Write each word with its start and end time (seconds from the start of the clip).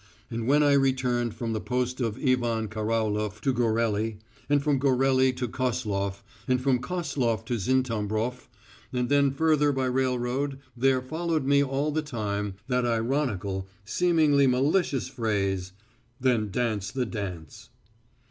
And 0.31 0.47
when 0.47 0.63
I 0.63 0.73
returned 0.73 1.35
from 1.35 1.53
the 1.53 1.61
post 1.61 2.01
of 2.01 2.17
Ivan 2.17 2.69
Karaulof 2.69 3.39
to 3.41 3.53
Goreli, 3.53 4.17
and 4.49 4.63
from 4.63 4.79
Goreli 4.79 5.31
to 5.33 5.47
Koslof, 5.47 6.23
and 6.47 6.59
from 6.59 6.79
Koslof 6.79 7.45
to 7.45 7.59
Zintabrof, 7.59 8.49
and 8.91 9.09
then 9.09 9.29
further 9.29 9.71
by 9.71 9.85
railroad 9.85 10.57
there 10.75 11.03
followed 11.03 11.45
me 11.45 11.63
all 11.63 11.91
the 11.91 12.01
time 12.01 12.55
that 12.67 12.83
ironical, 12.83 13.67
seemingly 13.85 14.47
malicious 14.47 15.07
phrase, 15.07 15.71
"Then 16.19 16.49
dance 16.49 16.89
the 16.89 17.05
dance." 17.05 17.69